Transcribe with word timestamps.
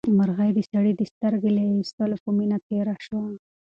مرغۍ 0.17 0.49
د 0.55 0.59
سړي 0.71 0.91
د 0.97 1.01
سترګې 1.11 1.49
له 1.57 1.61
ایستلو 1.71 2.15
په 2.23 2.29
مینه 2.37 2.57
تېره 2.67 2.95
شوه. 3.05 3.23